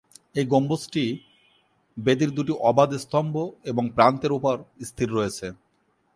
এর 0.35 0.45
গম্বুজটি 0.47 1.05
বেদীর 1.97 2.31
দুটি 2.37 2.53
অবাধ 2.61 2.89
স্তম্ভ 3.03 3.33
এবং 3.71 3.83
প্রান্তের 3.95 4.31
উপর 4.37 4.55
স্থির 4.89 5.09
রয়েছে। 5.11 5.47